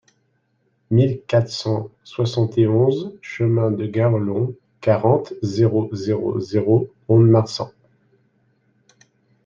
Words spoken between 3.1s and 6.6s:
chemin de Garrelon, quarante, zéro zéro